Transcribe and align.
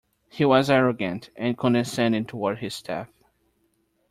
He 0.31 0.43
was 0.45 0.71
arrogant 0.71 1.29
and 1.35 1.55
condescending 1.55 2.25
toward 2.25 2.57
his 2.57 2.73
staff. 2.73 3.09